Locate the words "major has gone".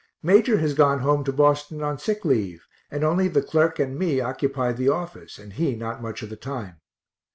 0.23-1.01